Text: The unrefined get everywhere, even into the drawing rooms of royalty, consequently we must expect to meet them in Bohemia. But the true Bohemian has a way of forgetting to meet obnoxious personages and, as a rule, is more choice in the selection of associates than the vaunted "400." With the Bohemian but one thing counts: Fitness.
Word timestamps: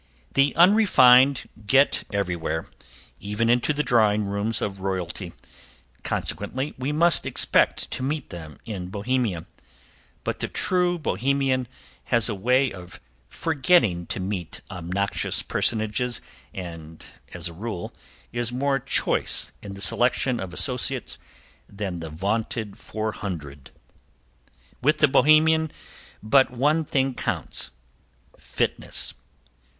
The 0.33 0.55
unrefined 0.55 1.47
get 1.67 2.05
everywhere, 2.11 2.65
even 3.19 3.51
into 3.51 3.71
the 3.71 3.83
drawing 3.83 4.23
rooms 4.25 4.59
of 4.59 4.79
royalty, 4.79 5.31
consequently 6.01 6.73
we 6.79 6.91
must 6.91 7.27
expect 7.27 7.91
to 7.91 8.01
meet 8.01 8.31
them 8.31 8.57
in 8.65 8.87
Bohemia. 8.87 9.45
But 10.23 10.39
the 10.39 10.47
true 10.47 10.97
Bohemian 10.97 11.67
has 12.05 12.27
a 12.27 12.33
way 12.33 12.71
of 12.71 12.99
forgetting 13.29 14.07
to 14.07 14.19
meet 14.19 14.61
obnoxious 14.71 15.43
personages 15.43 16.19
and, 16.51 17.05
as 17.35 17.47
a 17.47 17.53
rule, 17.53 17.93
is 18.31 18.51
more 18.51 18.79
choice 18.79 19.51
in 19.61 19.75
the 19.75 19.81
selection 19.81 20.39
of 20.39 20.51
associates 20.51 21.19
than 21.69 21.99
the 21.99 22.09
vaunted 22.09 22.75
"400." 22.75 23.69
With 24.81 24.97
the 24.97 25.07
Bohemian 25.07 25.71
but 26.23 26.49
one 26.49 26.83
thing 26.85 27.13
counts: 27.13 27.69
Fitness. 28.35 29.13